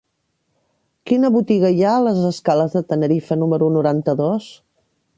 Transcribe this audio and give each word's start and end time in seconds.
Quina 1.11 1.31
botiga 1.35 1.71
hi 1.77 1.85
ha 1.87 1.93
a 1.99 2.01
les 2.09 2.23
escales 2.31 2.75
de 2.79 2.85
Tenerife 2.95 3.41
número 3.45 3.73
noranta-dos? 3.79 4.53